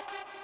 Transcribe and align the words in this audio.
Thank 0.00 0.34
you. 0.34 0.39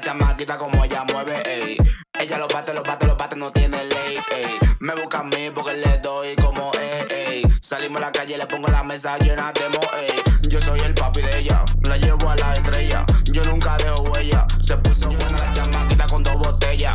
Chamaquita 0.00 0.56
como 0.56 0.84
ella 0.84 1.04
mueve, 1.12 1.42
ey. 1.44 1.76
Ella 2.18 2.38
lo 2.38 2.48
bate, 2.48 2.72
lo 2.72 2.82
bate, 2.82 3.06
lo 3.06 3.16
bate, 3.16 3.36
no 3.36 3.50
tiene 3.50 3.84
ley, 3.84 4.18
ey. 4.32 4.58
Me 4.80 4.94
busca 4.94 5.18
a 5.20 5.24
mí 5.24 5.50
porque 5.54 5.74
le 5.74 5.98
doy 5.98 6.34
como, 6.36 6.70
ey, 6.80 7.06
ey. 7.10 7.42
Salimos 7.60 8.00
a 8.00 8.06
la 8.06 8.12
calle, 8.12 8.38
le 8.38 8.46
pongo 8.46 8.68
la 8.68 8.82
mesa 8.82 9.18
llena 9.18 9.52
de 9.52 9.68
mo, 9.68 9.80
ey. 9.98 10.48
Yo 10.48 10.60
soy 10.60 10.80
el 10.80 10.94
papi 10.94 11.22
de 11.22 11.40
ella, 11.40 11.64
la 11.82 11.96
llevo 11.96 12.30
a 12.30 12.36
la 12.36 12.54
estrella. 12.54 13.04
Yo 13.24 13.44
nunca 13.44 13.76
dejo 13.76 14.02
huella. 14.02 14.46
Se 14.60 14.76
puso 14.78 15.10
buena 15.10 15.38
la 15.38 15.50
chamaquita 15.50 16.06
con 16.06 16.22
dos 16.22 16.36
botellas. 16.36 16.94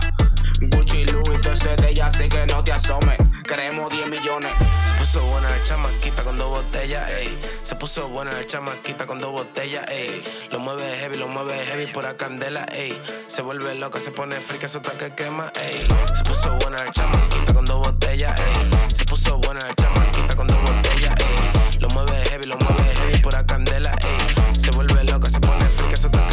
Gucci, 0.59 1.05
Louis, 1.05 1.45
ese 1.45 1.75
de 1.75 1.89
ella, 1.89 2.07
así 2.07 2.27
que 2.29 2.45
no 2.47 2.63
te 2.63 2.71
asomes. 2.71 3.17
Queremos 3.53 3.87
10 3.91 4.09
millones. 4.09 4.51
Se 4.83 4.95
puso 4.95 5.21
buena 5.27 5.47
la 5.47 5.61
chamaquita 5.61 6.23
con 6.23 6.35
dos 6.35 6.49
botellas, 6.49 7.07
ey. 7.11 7.37
Se 7.61 7.75
puso 7.75 8.09
buena 8.09 8.31
la 8.31 8.47
chamaquita 8.47 9.05
con 9.05 9.19
dos 9.19 9.31
botellas, 9.31 9.85
ey. 9.91 10.23
Lo 10.49 10.59
mueve 10.59 10.81
heavy, 10.97 11.17
lo 11.17 11.27
mueve 11.27 11.53
heavy 11.67 11.85
por 11.85 12.03
la 12.03 12.17
candela, 12.17 12.65
ey. 12.71 12.99
Se 13.27 13.43
vuelve 13.43 13.75
loca, 13.75 13.99
se 13.99 14.09
pone 14.09 14.37
frica, 14.37 14.65
eso 14.65 14.81
que 14.81 15.13
quema, 15.13 15.51
ey. 15.53 15.85
Se 16.15 16.23
puso 16.23 16.57
buena 16.61 16.83
la 16.83 16.89
chamaquita 16.89 17.53
con 17.53 17.65
dos 17.65 17.77
botellas, 17.77 18.39
ey. 18.39 18.95
Se 18.95 19.05
puso 19.05 19.37
buena 19.37 19.61
la 19.67 19.75
chamaquita 19.75 20.35
con 20.35 20.47
dos 20.47 20.57
botellas, 20.59 21.13
ey. 21.19 21.79
Lo 21.79 21.89
mueve 21.89 22.23
heavy, 22.31 22.47
lo 22.47 22.57
mueve 22.57 22.95
heavy 22.95 23.21
por 23.21 23.33
la 23.33 23.45
candela, 23.45 23.91
ey. 23.91 24.59
Se 24.59 24.71
vuelve 24.71 25.03
loca, 25.03 25.29
se 25.29 25.39
pone 25.39 25.65
frica, 25.65 25.93
eso 25.93 26.09
que 26.09 26.32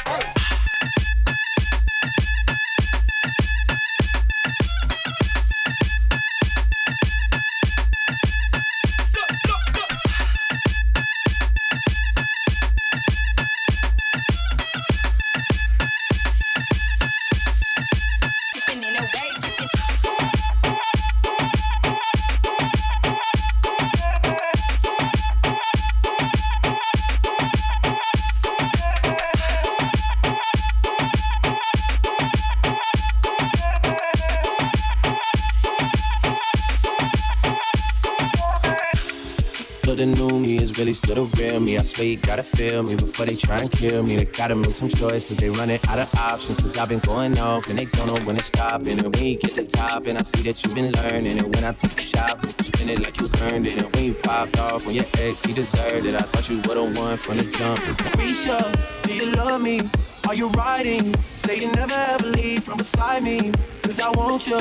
gotta 42.15 42.41
feel 42.41 42.81
me 42.81 42.95
before 42.95 43.27
they 43.27 43.35
try 43.35 43.59
and 43.59 43.71
kill 43.71 44.01
me. 44.03 44.15
They 44.15 44.25
gotta 44.25 44.55
make 44.55 44.73
some 44.73 44.89
choices, 44.89 45.37
they 45.37 45.49
running 45.51 45.79
out 45.87 45.99
of 45.99 46.13
options. 46.15 46.59
Cause 46.59 46.77
I've 46.77 46.89
been 46.89 46.99
going 46.99 47.37
off 47.37 47.69
and 47.69 47.77
they 47.77 47.85
don't 47.85 48.07
know 48.07 48.25
when 48.25 48.35
to 48.37 48.43
stop. 48.43 48.85
And 48.87 49.01
when 49.03 49.23
you 49.23 49.37
get 49.37 49.53
the 49.53 49.65
top, 49.65 50.07
and 50.07 50.17
I 50.17 50.23
see 50.23 50.41
that 50.43 50.63
you've 50.63 50.73
been 50.73 50.91
learning. 50.91 51.37
And 51.37 51.55
when 51.55 51.63
I 51.63 51.73
think 51.73 51.95
you 51.97 52.03
shop, 52.03 52.43
you 52.43 52.51
spend 52.53 52.89
it 52.89 52.99
like 53.05 53.19
you 53.21 53.29
earned 53.43 53.67
it. 53.67 53.81
And 53.81 53.93
when 53.93 54.03
you 54.05 54.13
popped 54.15 54.59
off 54.59 54.87
on 54.87 54.93
your 54.93 55.05
ex, 55.19 55.43
he 55.45 55.53
deserved 55.53 56.05
it. 56.07 56.15
I 56.15 56.21
thought 56.21 56.49
you 56.49 56.57
would've 56.67 56.97
won 56.97 57.17
from 57.17 57.37
the 57.37 57.43
jump. 57.43 57.79
Risha, 58.17 58.59
do 59.03 59.13
you 59.13 59.31
love 59.33 59.61
me? 59.61 59.81
Are 60.27 60.35
you 60.35 60.49
riding? 60.49 61.13
Say 61.35 61.61
you 61.61 61.71
never 61.73 61.93
ever 61.93 62.27
leave 62.27 62.63
from 62.63 62.77
beside 62.77 63.21
me. 63.23 63.51
Cause 63.83 63.99
I 63.99 64.09
want 64.11 64.47
you 64.47 64.59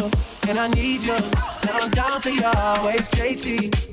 and 0.48 0.58
I 0.58 0.68
need 0.68 1.02
you. 1.02 1.14
And 1.14 1.70
I'm 1.70 1.90
down 1.90 2.20
for 2.20 2.28
you 2.28 2.42
always, 2.44 3.08
JT. 3.08 3.89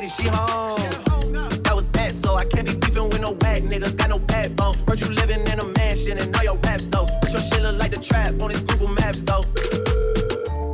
city, 0.00 0.22
she 0.22 0.28
home. 0.28 0.78
That 1.64 1.74
was 1.74 1.84
that, 1.92 2.14
so 2.14 2.34
I 2.34 2.44
can't 2.44 2.66
be 2.66 2.74
beefing 2.74 3.08
with 3.10 3.20
no 3.20 3.32
whack 3.42 3.62
nigga. 3.62 3.96
Got 3.96 4.10
no 4.10 4.18
backbone. 4.18 4.74
Heard 4.86 5.00
you 5.00 5.08
living 5.08 5.40
in 5.40 5.58
a 5.58 5.64
mansion 5.78 6.18
and 6.18 6.34
all 6.36 6.44
your 6.44 6.56
raps 6.66 6.86
though. 6.86 7.06
But 7.20 7.32
your 7.32 7.40
shit 7.40 7.62
look 7.62 7.76
like 7.78 7.90
the 7.90 8.00
trap 8.00 8.40
on 8.42 8.50
his 8.50 8.60
Google 8.60 8.88
Maps 8.88 9.22
though. 9.22 9.44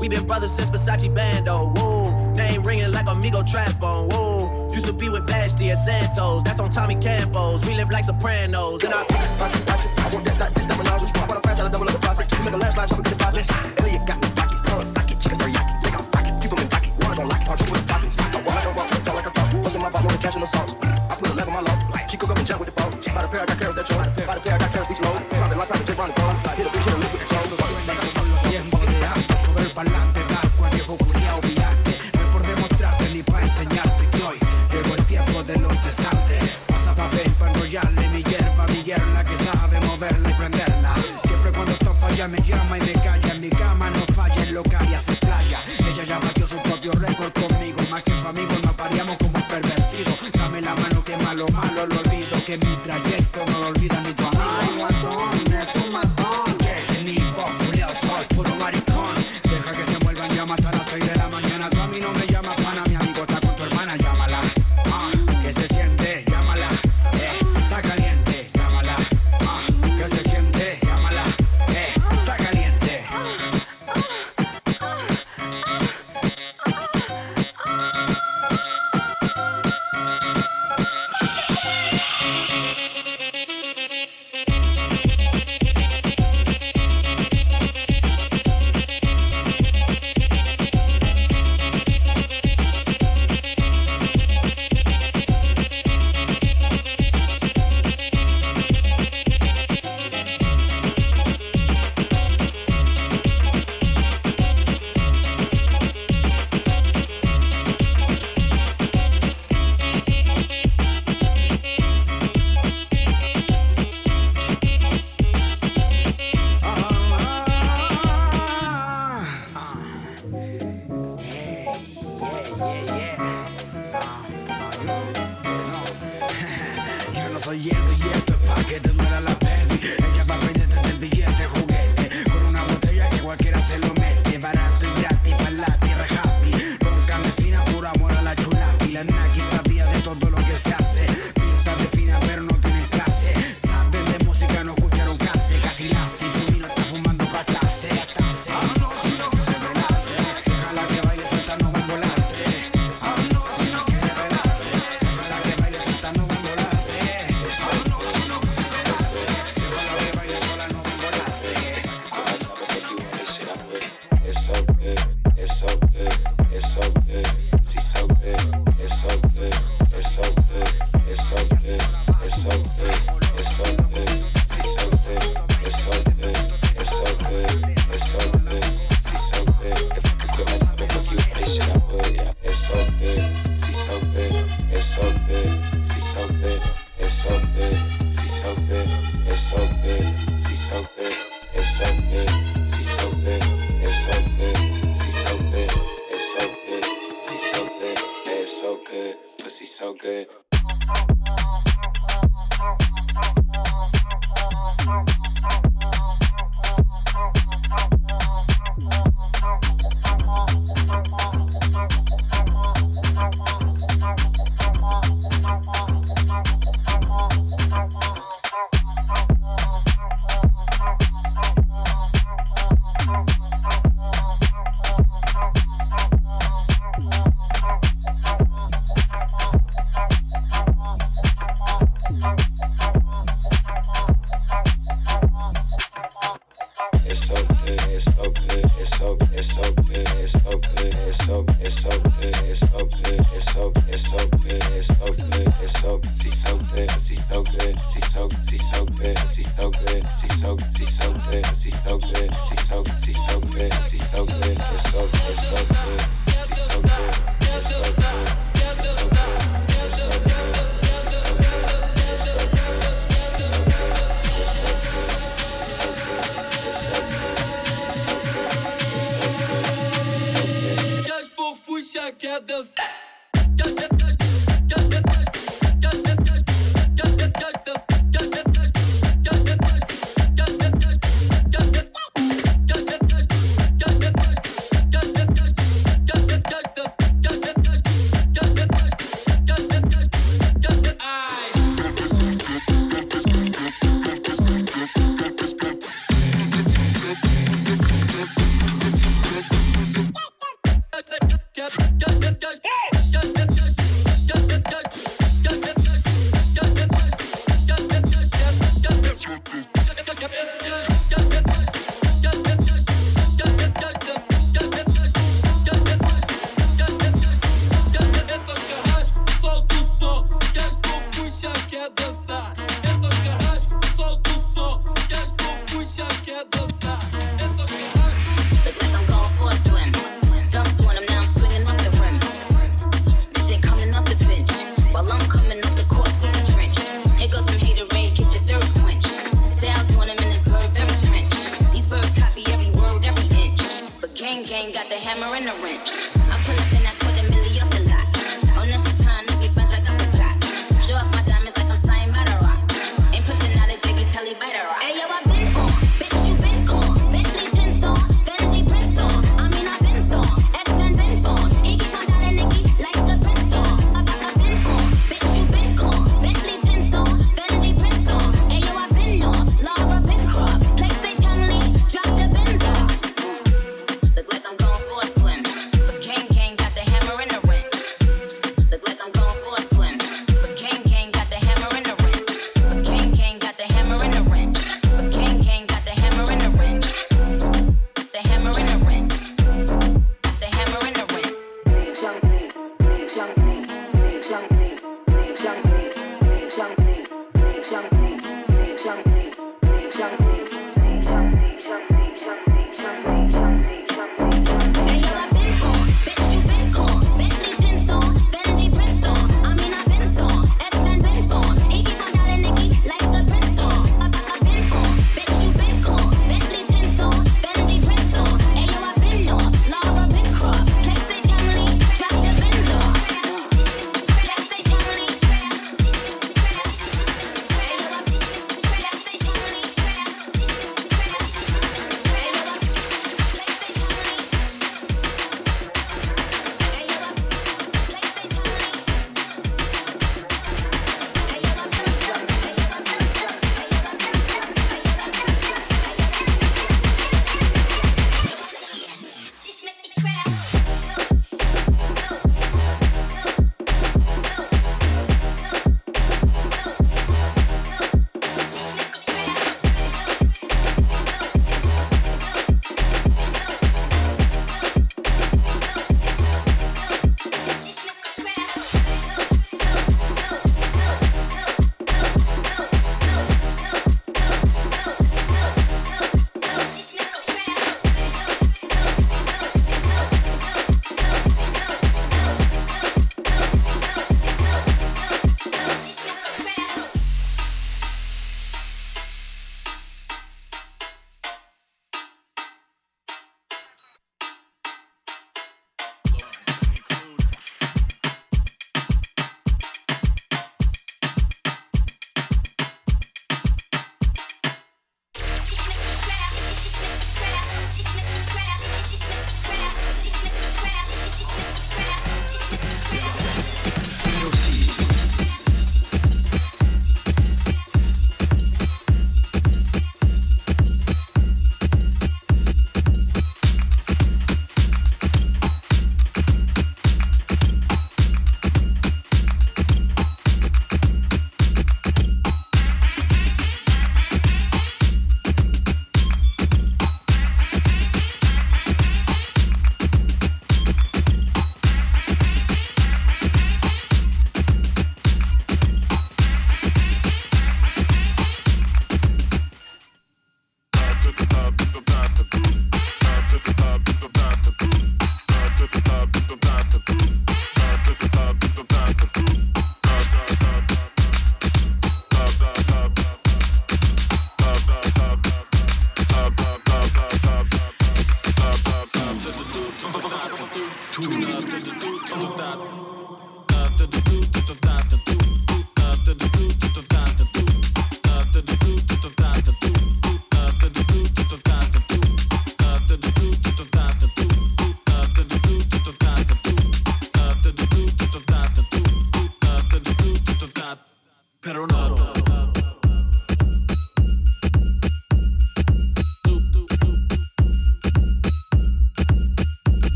We 0.00 0.08
been 0.08 0.26
brothers 0.26 0.52
since 0.52 0.70
Versace 0.70 1.08
Bando. 1.14 1.72
Woo. 1.76 2.32
name 2.34 2.62
ringing 2.62 2.92
like 2.92 3.08
Amigo 3.08 3.42
trap 3.42 3.72
phone. 3.80 4.08
Woo. 4.10 4.68
used 4.74 4.86
to 4.86 4.92
be 4.92 5.08
with 5.08 5.26
Vashti 5.26 5.70
at 5.70 5.78
Santos. 5.78 6.42
That's 6.42 6.60
on 6.60 6.70
Tommy 6.70 6.96
Campos. 6.96 7.64
We 7.66 7.74
live 7.74 7.90
like 7.90 8.04
Sopranos. 8.04 8.84
And 8.84 8.92
I. 8.92 9.00
Watch 9.00 9.56
it, 9.56 9.64
watch 9.68 9.84
it. 9.84 9.92
I 10.04 10.08
want 10.12 10.24
that, 10.26 10.38
that, 10.38 10.54
that, 10.54 10.68
that, 10.68 10.78
that, 10.78 10.84
that, 10.84 11.08
that, 11.16 11.28
that, 11.28 11.42
that, 11.44 11.56
that, 11.56 11.72
double 11.72 11.88
up 11.88 11.94
the 11.96 12.00
profit. 12.00 12.26
You 12.36 12.44
make 12.44 12.54
a 12.54 12.58
last 12.58 12.76
line, 12.76 12.88
chop 12.88 12.98
it 12.98 13.04
to 13.04 13.14
the 13.14 13.24
five. 13.24 13.34
Elliot 13.80 14.06
got 14.06 14.20
me 14.20 14.28
pocket, 14.36 14.60
Kawasaki, 14.68 15.14
chicken 15.22 15.38
teriyaki. 15.38 15.82
Take 15.82 15.96
off 15.98 16.14
rocket, 16.14 16.34
keep 16.42 16.52
him 16.52 16.58
in 16.60 16.68
pocket. 16.68 16.92
Wanna 17.00 17.16
gon' 17.16 17.28
lock 17.28 17.40
it, 17.40 17.46
punch 17.46 17.70
with 17.70 17.83
casual 20.24 20.44
assaults. 20.44 21.13
que 52.58 52.66
mi 52.66 52.76
trayecto 52.76 53.23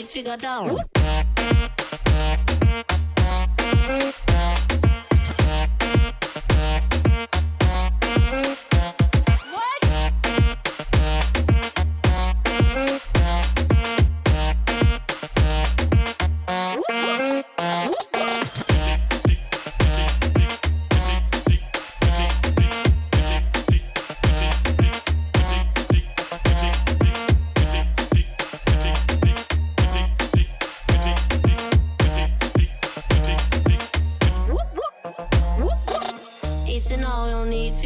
it 0.00 0.08
figure 0.08 0.36
down. 0.36 0.89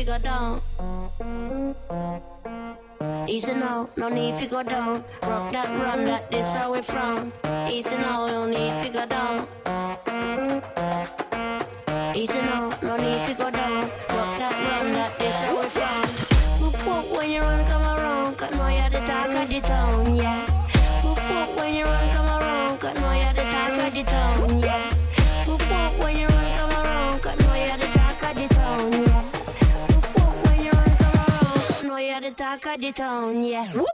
go 0.05 0.19
down. 0.19 0.61
Easy 3.27 3.55
now, 3.55 3.89
no 3.97 4.09
need 4.09 4.39
to 4.39 4.47
go 4.47 4.63
down. 4.63 5.05
Rock 5.23 5.53
that, 5.53 5.69
run 5.81 6.05
that, 6.05 6.31
this 6.31 6.53
how 6.53 6.73
we 6.73 6.83
from. 6.83 7.33
Easy 7.71 7.97
now, 7.97 8.27
no 8.27 8.47
need 8.47 8.85
to 8.85 8.93
go 8.93 9.07
down. 9.07 9.47
Easy 12.15 12.39
now, 12.39 12.71
no 12.83 12.97
need 12.97 13.27
to 13.29 13.35
go 13.35 13.51
down. 13.51 13.64
I 32.55 32.75
of 32.75 32.81
the 32.81 32.93
tone, 32.93 33.43
yeah. 33.43 33.67
Whoop. 33.73 33.89